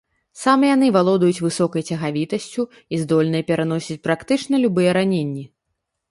Самі 0.43 0.65
яны 0.75 0.87
валодаюць 0.95 1.43
высокай 1.47 1.83
цягавітасцю 1.91 2.65
і 2.97 3.01
здольныя 3.01 3.43
пераносіць 3.51 3.99
практычна 4.07 4.55
любыя 4.63 4.95
раненні. 4.99 5.45